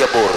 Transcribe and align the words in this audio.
benvenuti 0.00 0.02
a 0.02 0.29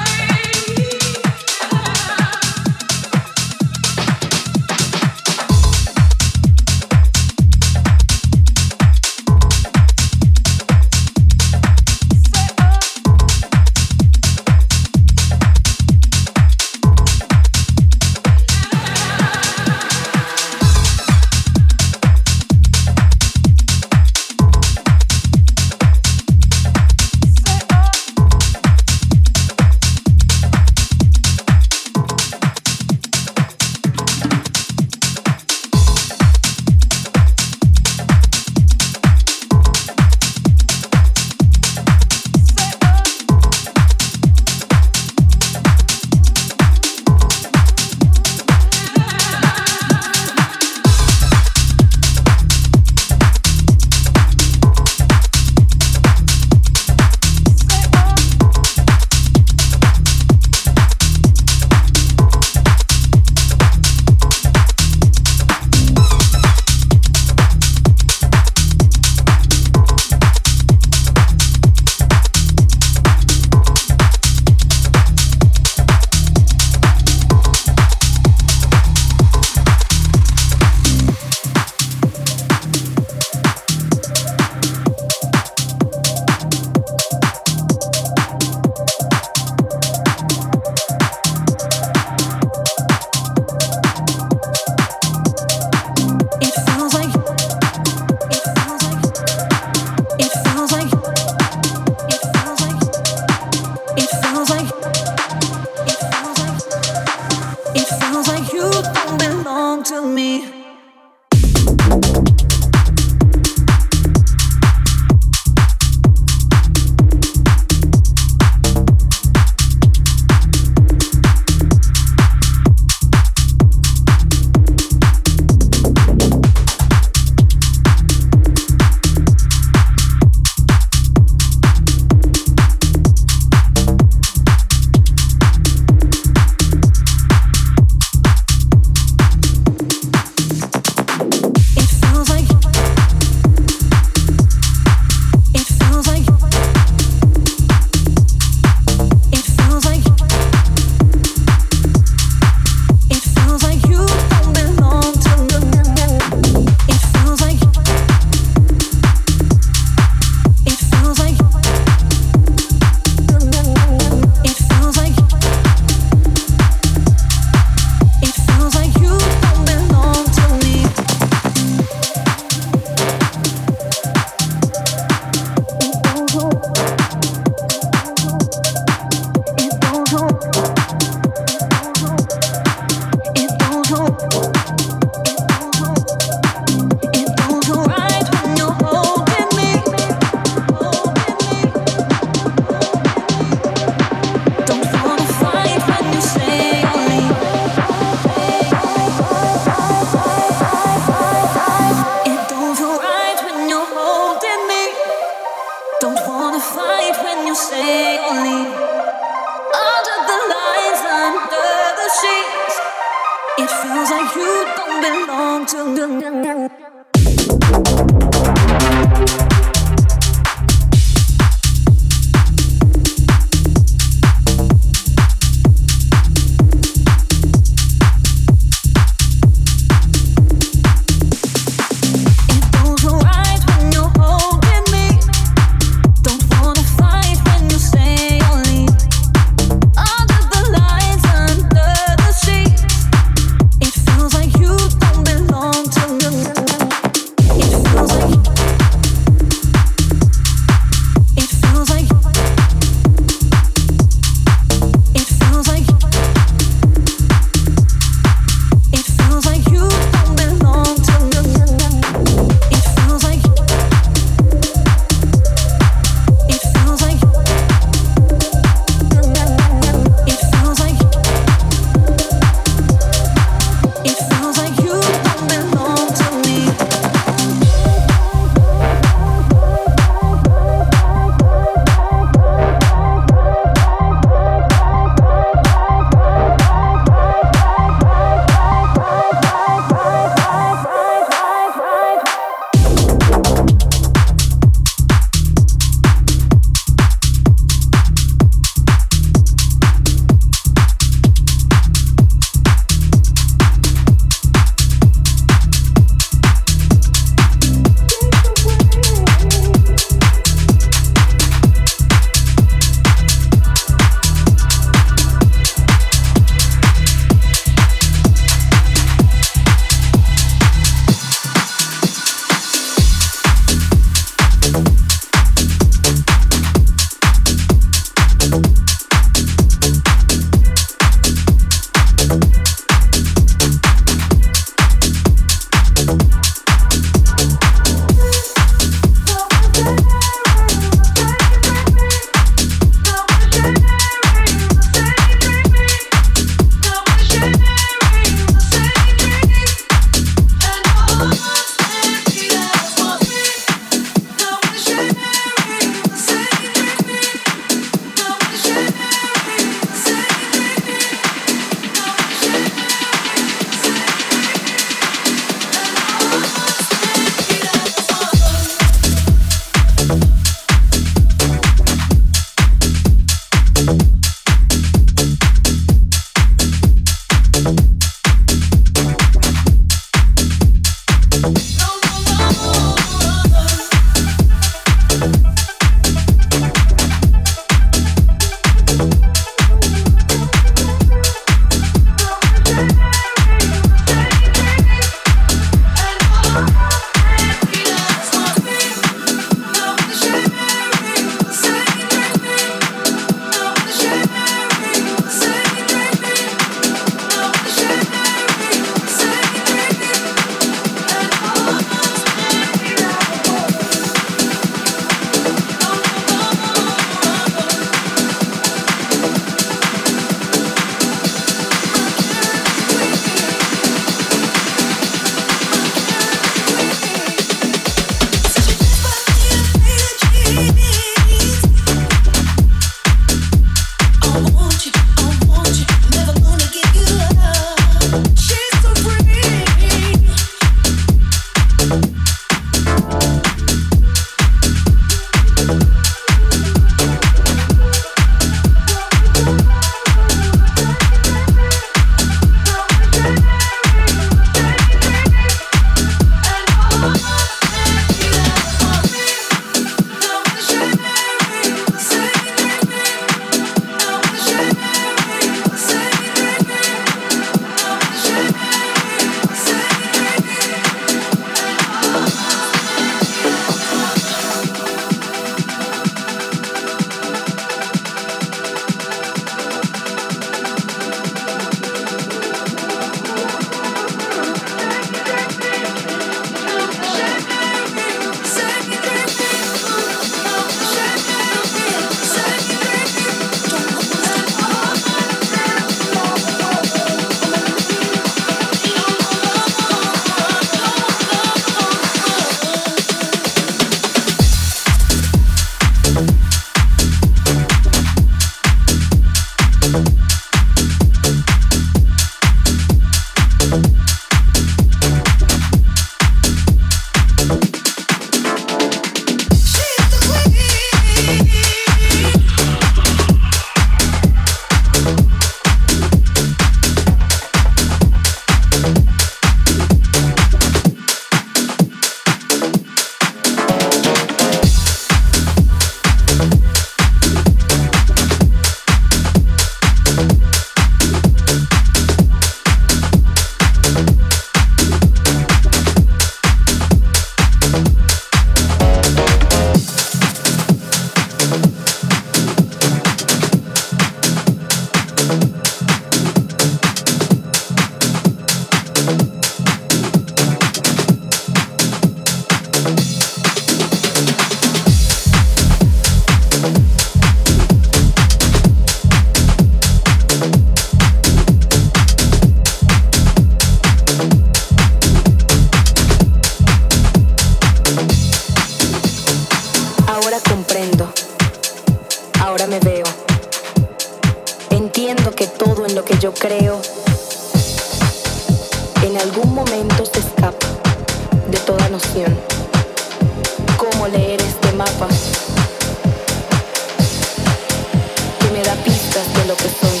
que 598.40 598.50
me 598.52 598.62
da 598.62 598.74
pistas 598.82 599.32
de 599.34 599.44
lo 599.46 599.56
que 599.56 599.68
soy. 599.68 600.00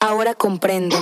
Ahora 0.00 0.34
comprendo. 0.34 0.96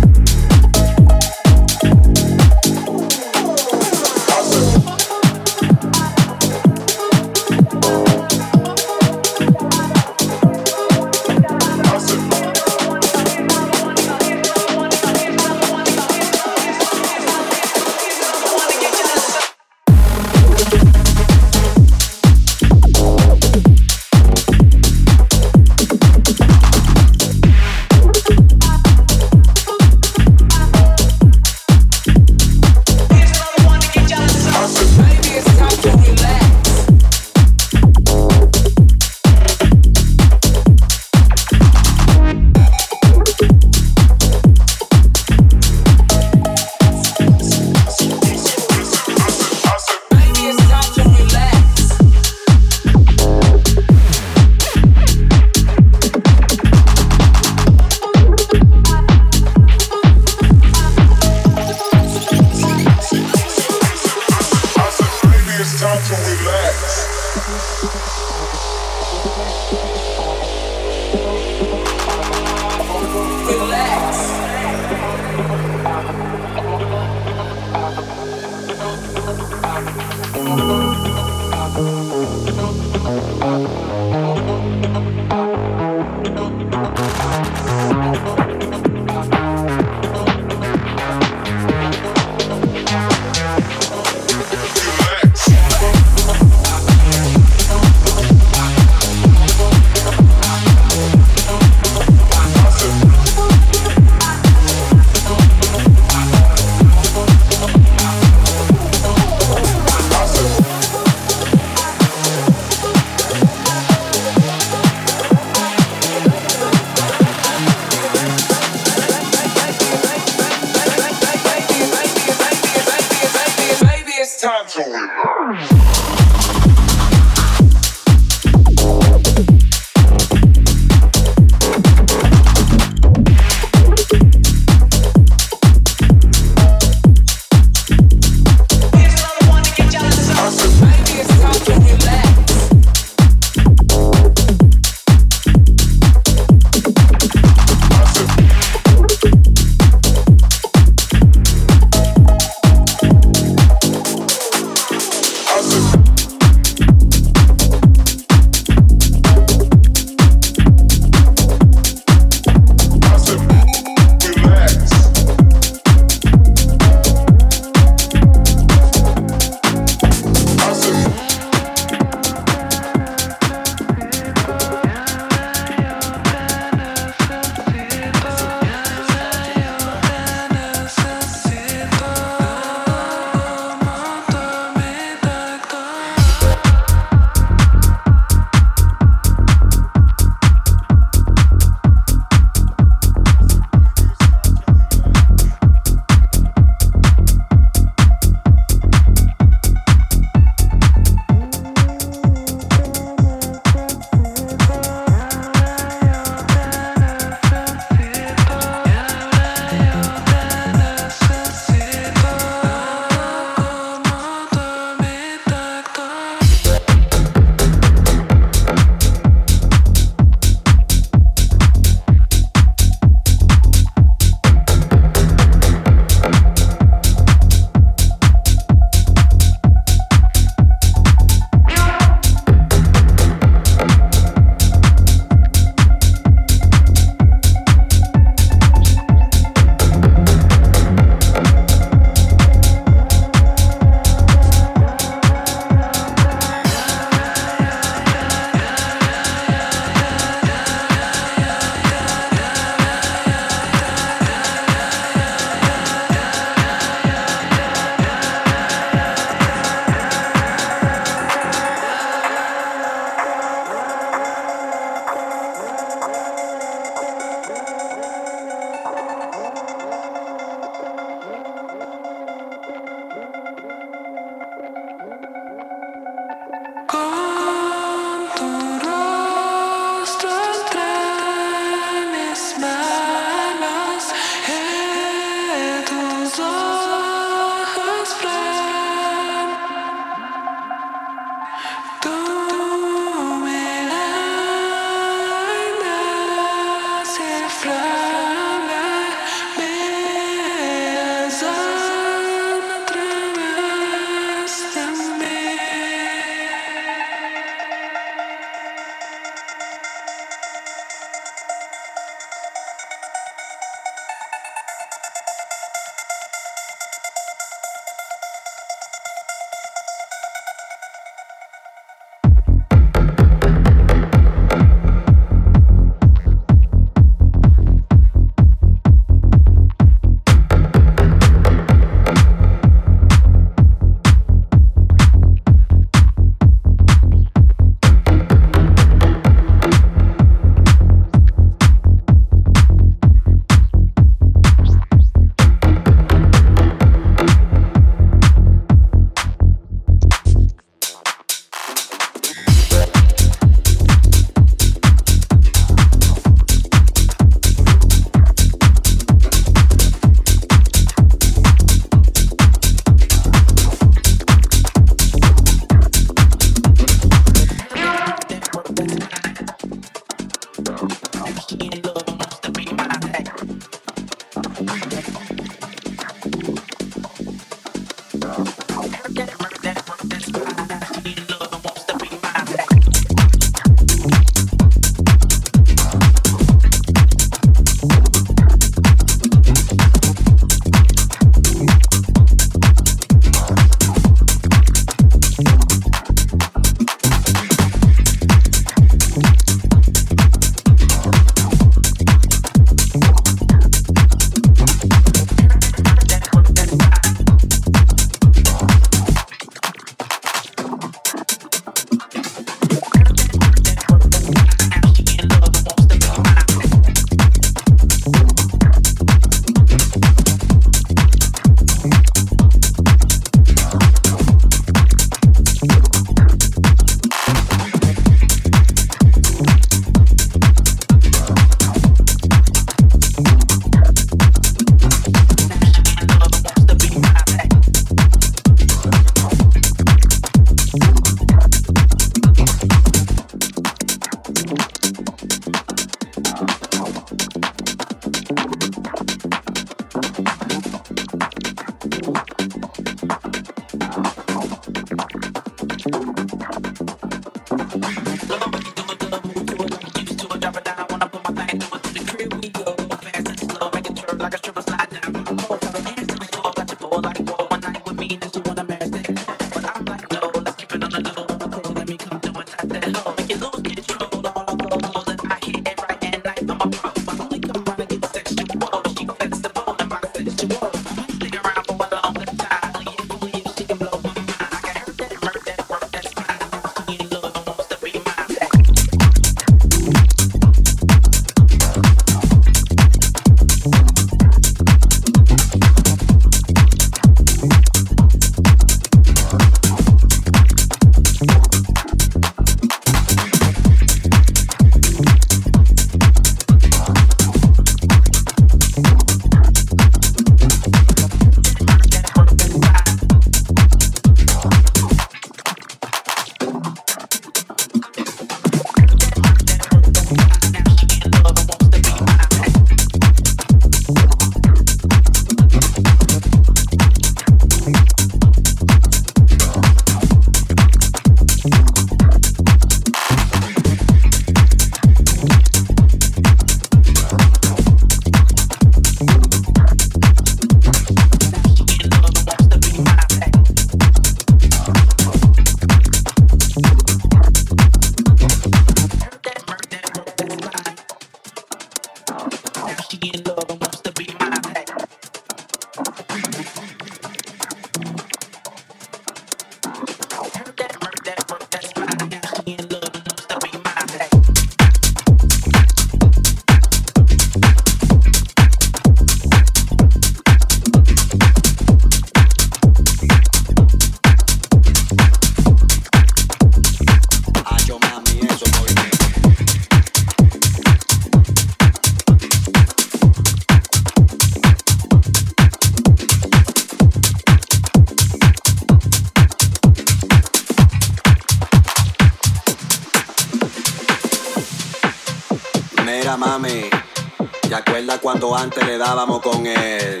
Antes 598.36 598.66
le 598.66 598.78
dábamos 598.78 599.20
con 599.20 599.46
él. 599.46 600.00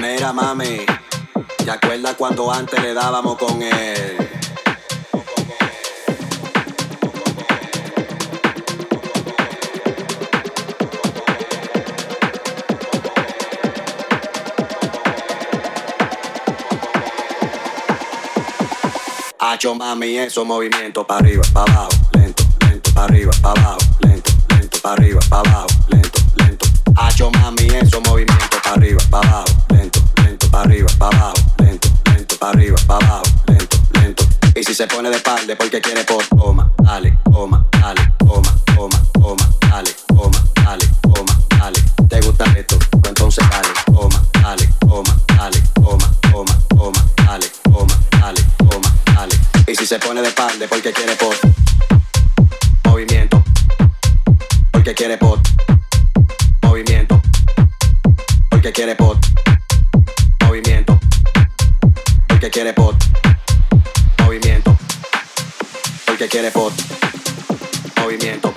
Mira 0.00 0.32
mami, 0.32 0.84
¿te 1.64 1.70
acuerdas 1.70 2.14
cuando 2.16 2.52
antes 2.52 2.80
le 2.82 2.94
dábamos 2.94 3.36
con 3.38 3.62
él? 3.62 4.16
Hacho 19.38 19.74
mami, 19.74 20.18
esos 20.18 20.44
movimientos 20.44 21.06
para 21.06 21.20
arriba, 21.20 21.42
para 21.52 21.72
abajo, 21.72 21.90
lento, 23.08 23.12
lento, 23.12 23.12
arriba, 23.12 23.32
para 23.42 23.60
abajo 23.60 23.86
pa' 24.86 24.92
arriba, 24.92 25.20
pa' 25.28 25.40
abajo, 25.40 25.66
lento, 25.88 26.20
lento. 26.36 26.66
Hacho 26.96 27.28
mami, 27.32 27.66
eso 27.74 28.00
movimiento 28.02 28.56
pa' 28.62 28.74
arriba, 28.74 29.00
pa' 29.10 29.18
abajo, 29.18 29.44
lento, 29.70 30.00
lento, 30.22 30.48
pa' 30.48 30.60
arriba, 30.62 30.88
pa' 30.96 31.08
abajo, 31.08 31.34
lento, 31.58 31.88
lento, 32.04 32.36
pa' 32.38 32.50
arriba, 32.50 32.76
pa' 32.86 32.96
abajo, 32.96 33.24
lento, 33.48 33.76
lento. 33.94 34.24
Y 34.54 34.62
si 34.62 34.74
se 34.74 34.86
pone 34.86 35.10
de 35.10 35.16
espalda 35.16 35.56
porque 35.58 35.80
quiere 35.80 36.04
por 36.04 36.24
toma, 36.26 36.70
dale, 36.78 37.18
toma, 37.24 37.66
dale, 37.72 38.12
toma, 38.18 38.56
toma, 38.76 39.02
toma, 39.12 39.50
dale, 39.70 39.90
toma, 40.06 40.44
dale, 40.54 40.86
toma, 41.02 41.38
dale. 41.58 41.82
¿Te 42.08 42.20
gusta 42.20 42.44
esto? 42.56 42.78
Pues 42.78 43.08
entonces 43.08 43.44
dale, 43.50 43.68
toma, 43.86 44.22
dale, 44.40 44.68
toma, 44.78 45.16
dale, 45.36 45.62
toma, 45.74 46.14
toma, 46.30 46.62
toma, 46.68 47.04
dale, 47.16 47.50
toma, 47.64 47.94
dale, 48.20 48.40
toma, 48.58 48.94
dale. 49.14 49.34
Y 49.66 49.74
si 49.74 49.84
se 49.84 49.98
pone 49.98 50.22
de 50.22 50.28
espalda 50.28 50.66
porque 50.68 50.92
quiere 50.92 51.16
por 51.16 51.34
quiere 55.06 55.18
pot. 55.18 55.40
Movimiento. 56.62 57.22
Porque 58.50 58.72
quiere 58.72 58.96
pot. 58.96 59.16
Movimiento. 60.44 60.98
Porque 62.26 62.50
quiere 62.50 62.72
pot. 62.72 62.96
Movimiento. 64.18 64.76
Porque 66.06 66.28
quiere 66.28 66.50
pot. 66.50 66.72
Movimiento. 68.00 68.52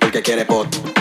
Porque 0.00 0.22
quiere 0.22 0.44
pot. 0.44 0.91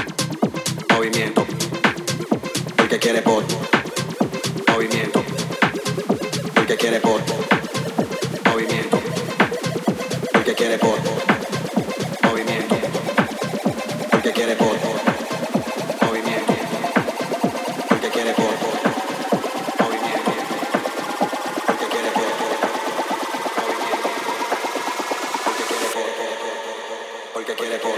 Porque 27.42 27.56
quiere 27.56 27.80
por 27.80 27.92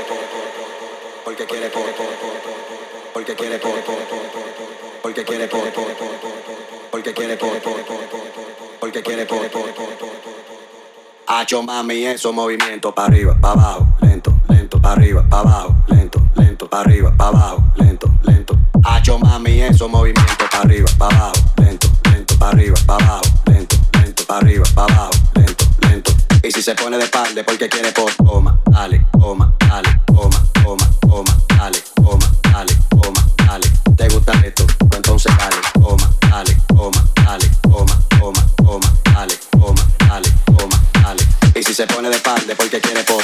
porque 1.26 1.46
quiere 1.46 1.70
por 1.70 1.84
porque 3.14 3.36
quiere 3.36 3.60
por 3.60 3.72
porque 5.02 5.26
quiere 5.26 5.48
por 5.50 5.62
porque 6.92 7.14
quiere 7.14 7.36
por 7.36 7.52
porque 8.80 9.04
quiere 9.04 9.28
mami, 11.66 12.06
eso 12.06 12.32
movimiento 12.32 12.96
para 12.96 13.08
arriba, 13.08 13.38
para 13.42 13.54
abajo, 13.54 13.88
lento, 14.02 14.34
lento, 14.48 14.80
para 14.82 14.94
arriba, 14.94 15.26
para 15.30 15.40
abajo, 15.42 15.76
lento 15.88 16.24
para 16.74 16.90
arriba, 16.90 17.14
para 17.16 17.30
abajo, 17.30 17.64
lento, 17.76 18.10
lento. 18.24 18.58
Hacho 18.84 19.20
mami, 19.20 19.62
eso 19.62 19.88
movimiento 19.88 20.46
para 20.50 20.62
arriba, 20.62 20.88
para 20.98 21.16
abajo, 21.16 21.34
lento, 21.58 21.88
lento, 22.10 22.40
para 22.40 22.52
arriba, 22.52 22.76
para 22.88 23.06
abajo, 23.06 23.24
lento, 23.46 23.76
lento, 23.94 24.26
para 24.26 24.40
arriba, 24.40 24.63
se 26.64 26.76
pone 26.76 26.98
de 26.98 27.04
espalda 27.04 27.44
porque 27.44 27.68
quiere 27.68 27.92
por 27.92 28.10
toma, 28.14 28.58
dale, 28.72 29.06
toma, 29.20 29.54
dale, 29.68 30.00
toma, 30.06 30.48
toma, 30.64 30.90
toma, 31.02 31.38
dale, 31.58 31.84
toma, 31.94 32.32
dale, 32.42 32.74
toma, 32.90 33.28
dale. 33.46 33.68
¿Te 33.98 34.08
gusta 34.08 34.32
esto? 34.46 34.66
Pues 34.80 34.92
entonces 34.94 35.34
dale, 35.38 35.58
toma, 35.74 36.10
dale, 36.22 36.58
toma, 36.70 37.06
dale, 37.16 37.52
toma, 37.64 38.02
toma, 38.18 38.48
toma, 38.56 38.94
dale, 39.04 39.38
toma, 39.52 39.82
dale, 40.08 40.30
toma, 40.46 40.82
dale. 41.04 41.28
Y 41.54 41.64
si 41.64 41.74
se 41.74 41.86
pone 41.86 42.08
de 42.08 42.16
espalda 42.16 42.56
porque 42.56 42.80
quiere 42.80 43.04
por 43.04 43.22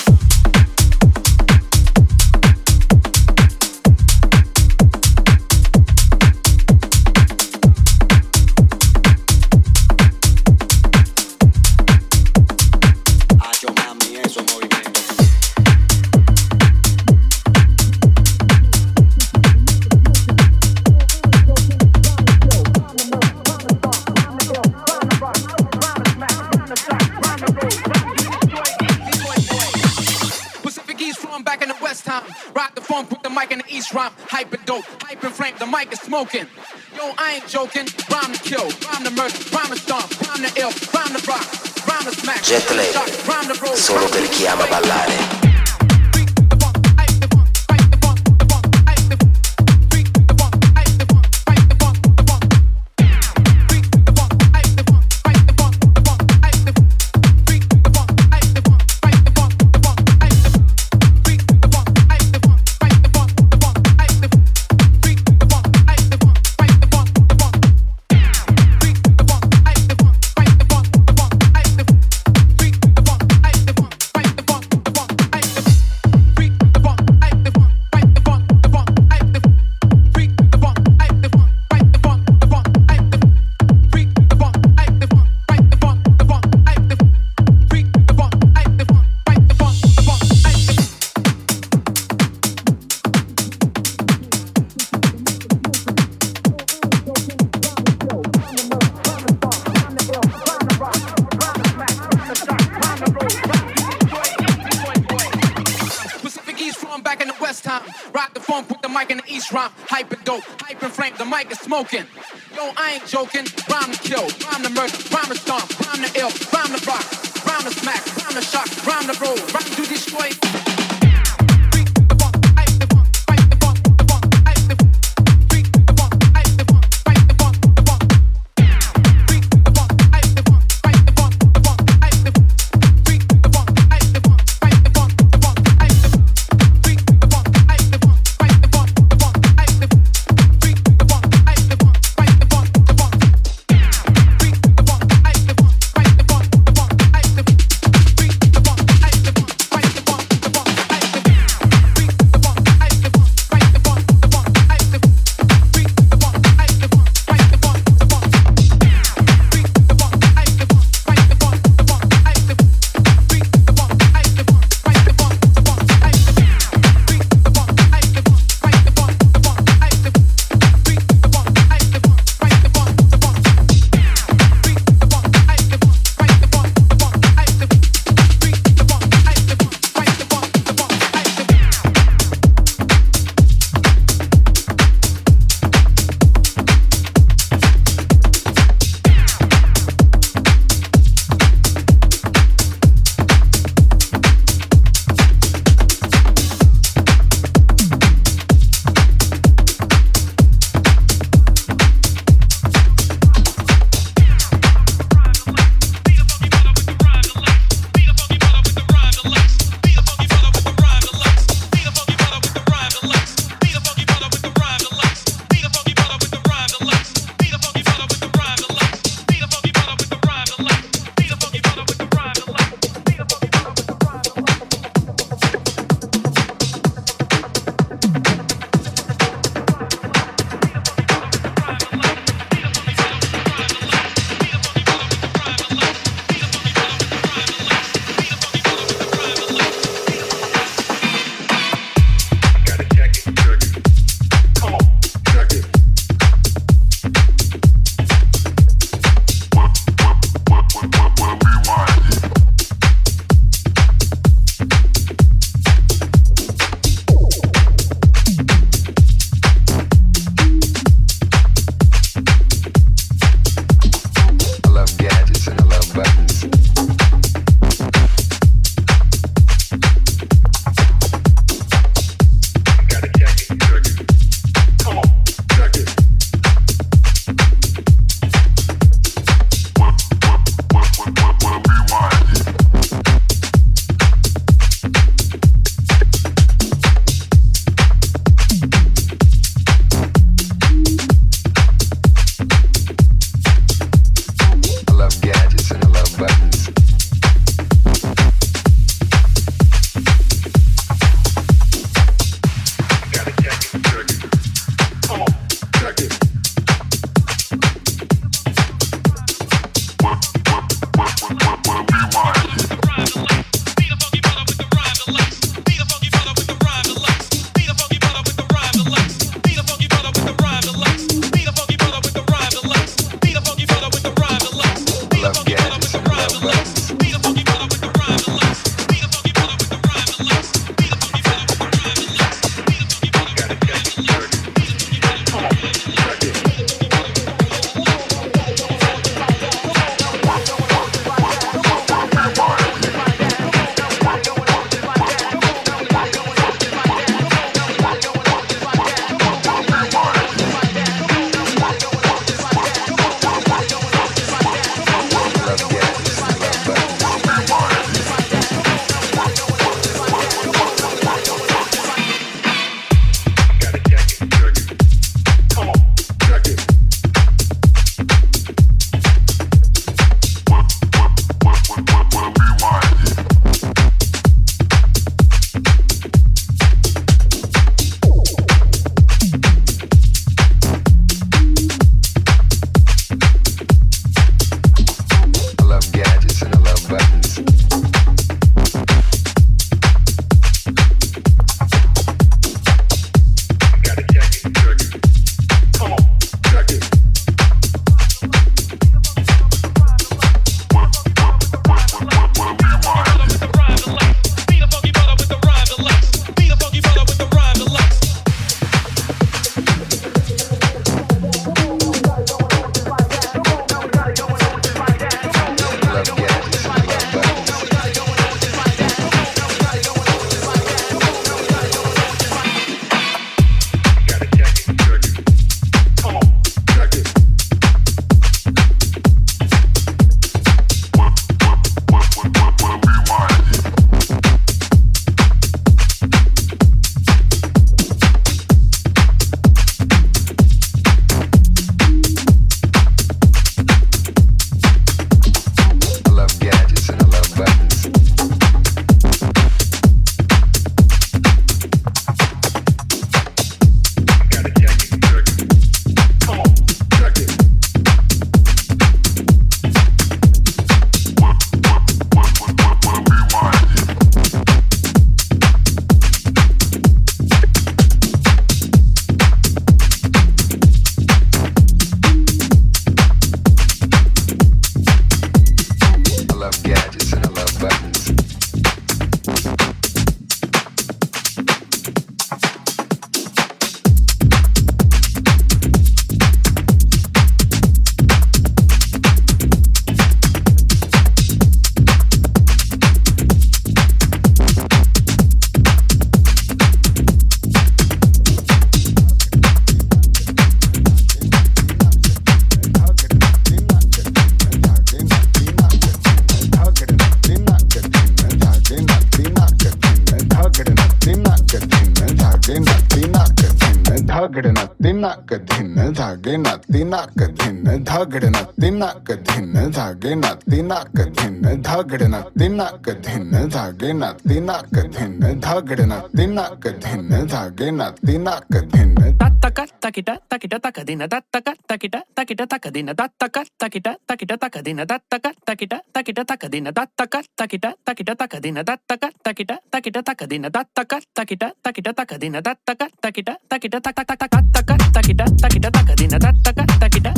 धिन 517.18 517.84
धागड 517.84 518.24
नाती 518.26 518.70
नाक 518.70 519.10
धिन 519.26 519.70
धागे 519.70 520.14
नाती 520.14 520.62
नाक 520.62 520.98
धिन 521.10 521.62
धागड 521.62 522.02
नाती 522.04 522.48
नाक 522.48 522.88
धिन 523.06 523.48
धागे 523.48 523.92
नाती 523.92 524.40
नाक 524.40 524.76
धिन 524.88 525.40
धागड 525.40 525.80
नाती 525.82 526.26
नाक 526.28 526.66
धिन 526.84 527.26
धागे 527.26 527.70
नाती 527.70 528.18
नाक 528.18 528.54
धिन 528.72 528.94
तत्तक 529.22 529.60
तकिट 529.84 530.10
तकिट 530.30 530.54
तकदिन 530.64 531.06
तत्तक 531.06 531.48
तकिट 531.70 531.96
तकिट 532.16 532.40
तकदिन 532.52 532.92
तत्तक 532.92 533.38
तकिट 533.60 533.88
तकिट 534.08 534.32
तकदिन 534.42 534.82
तत्तक 534.84 535.26
तकिट 535.40 535.74
तकिट 535.94 536.20
तकदिन 536.28 536.70
तत्तक 536.72 537.16
तकिट 537.38 537.64
तकिट 537.86 538.10
तकदिन 538.20 538.60
तत्तक 538.68 539.04
तकिट 539.18 539.44
तकिट 539.64 539.88
तकदिन 539.98 540.48
तत्तक 540.56 540.94
तकिट 541.16 541.44
तकिट 541.64 541.88
तकदिन 542.00 542.40
तत्तक 542.40 542.82
तकिट 543.04 543.30
तकिट 543.52 543.76
तक 543.76 544.00
तक 544.00 544.12
तक 544.22 544.40
तक 544.56 544.72
तकिट 544.96 545.22
तकिट 545.44 545.66
तकदिन 545.76 546.18
तत्तक 546.18 546.60
तकिट 546.82 547.17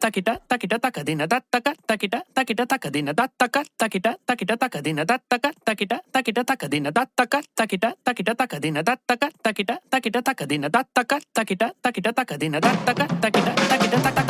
takita 0.00 0.34
takita 0.48 0.76
takadina 0.78 1.26
takita 1.28 1.72
takita 1.86 2.18
takita 2.34 2.64
takadina 2.66 3.12
takita 3.14 3.62
takita 3.78 4.10
takita 4.26 4.56
takadina 4.56 5.04
takita 5.04 5.38
takita 5.62 5.98
takita 6.12 6.42
takadina 6.44 6.90
takita 6.92 7.38
takita 7.54 7.88
takita 8.04 8.32
takadina 8.34 8.80
takita 8.82 9.28
takita 9.42 9.69
taquita, 9.70 10.22
taquita, 10.22 10.22
tacadina, 10.22 10.68
da 10.68 10.84
taca, 10.84 11.18
taquita, 11.32 11.72
taquita, 11.82 12.12
tacadina, 12.12 12.60
da 12.60 12.70
taca, 12.84 13.06
taquita, 13.06 13.52
taquita, 13.68 13.98
taca, 14.00 14.22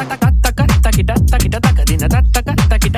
taca, 0.42 0.66
taquita, 0.82 1.14
taquita, 1.30 1.60
tacadina, 1.60 2.08
da 2.08 2.22
taca, 2.32 2.54
taquita. 2.68 2.89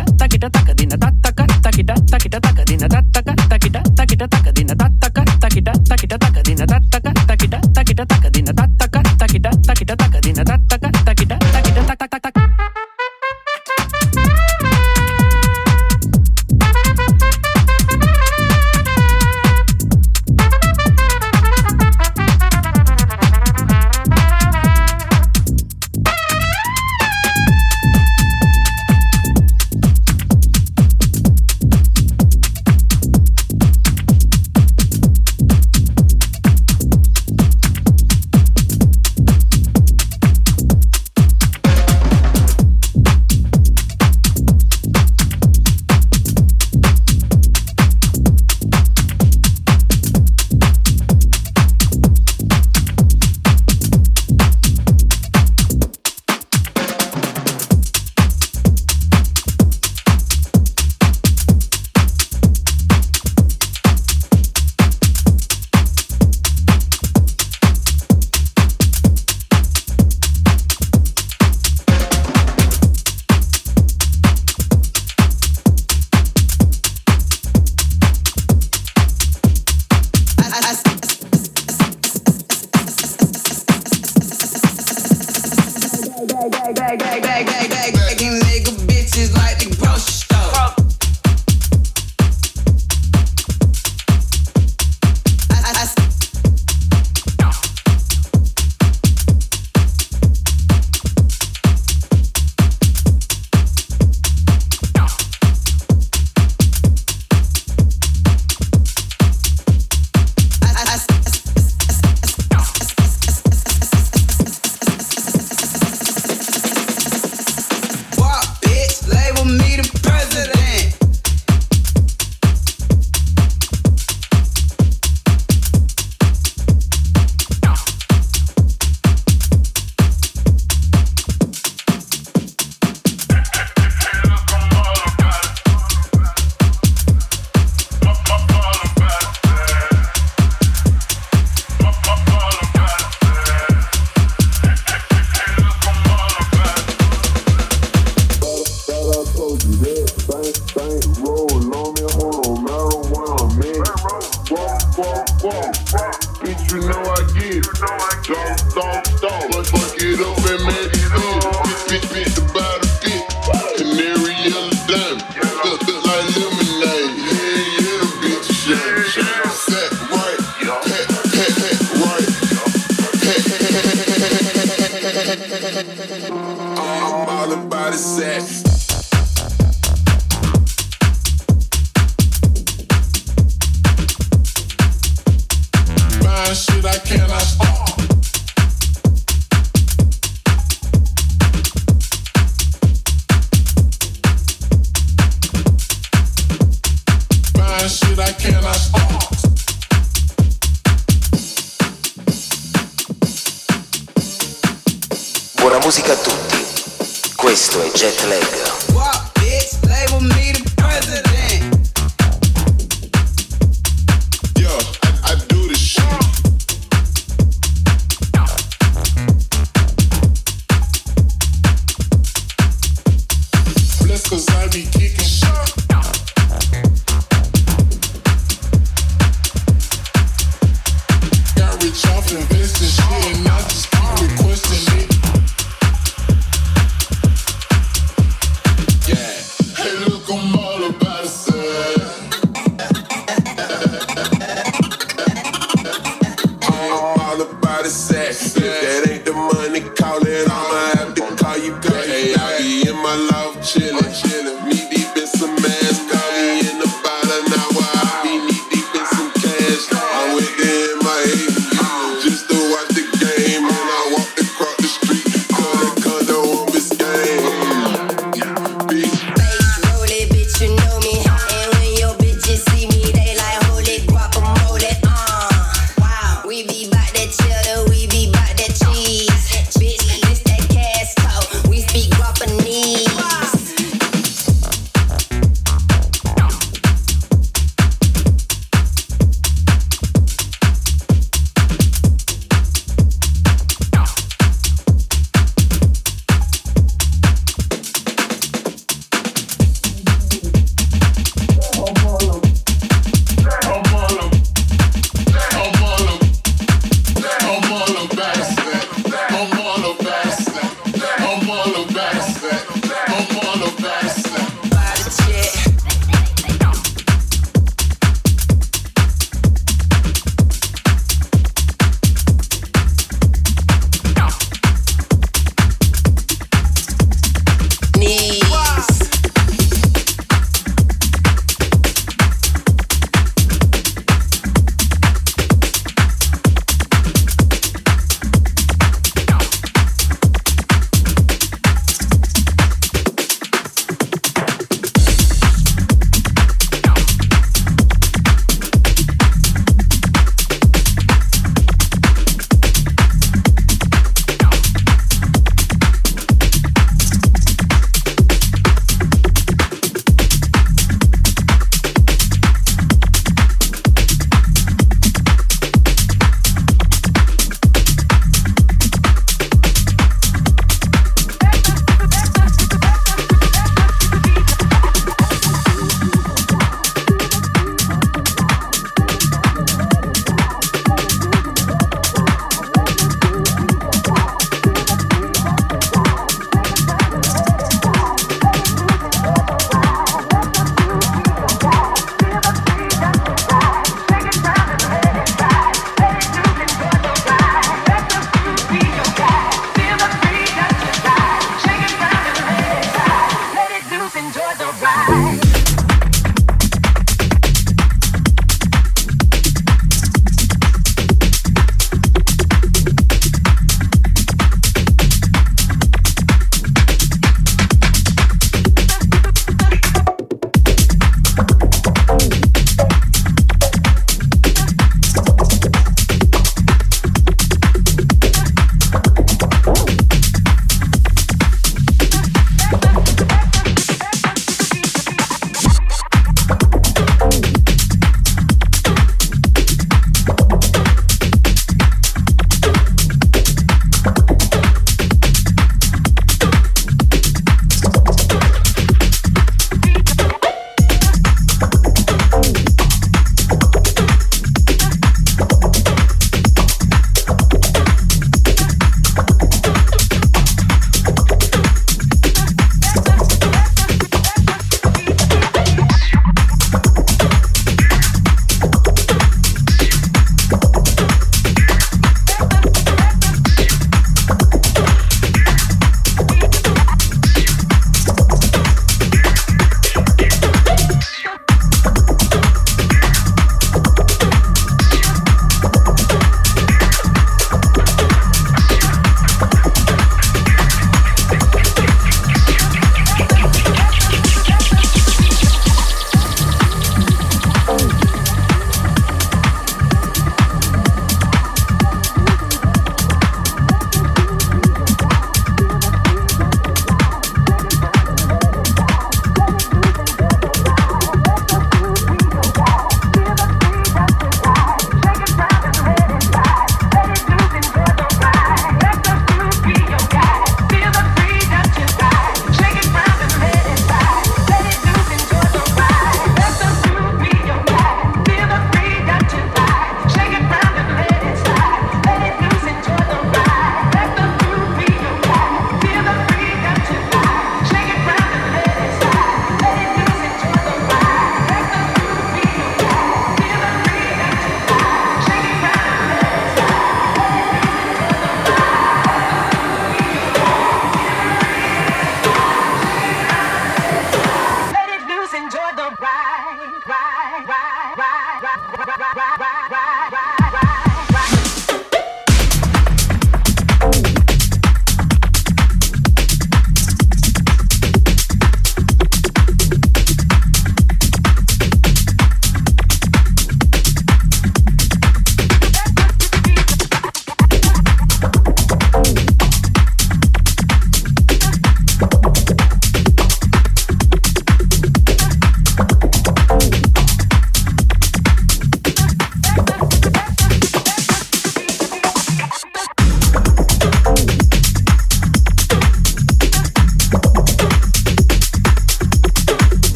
Bitch, 156.43 156.73
you 156.73 156.81
know 156.89 157.03
I 157.03 157.23
get 157.35 157.57
it. 157.57 157.65
Dog, 157.79 158.75
dog, 158.75 159.21
dog. 159.21 159.55
Let's 159.55 159.71
fuck 159.71 159.97
it 159.99 160.21
up 160.21 160.39
and 160.51 160.67
make 160.67 160.95
it. 160.95 161.02